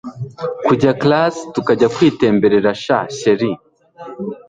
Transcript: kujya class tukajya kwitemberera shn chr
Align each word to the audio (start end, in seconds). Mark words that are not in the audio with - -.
kujya 0.65 0.91
class 1.01 1.35
tukajya 1.53 1.87
kwitemberera 1.95 2.71
shn 2.83 3.03
chr 3.17 3.41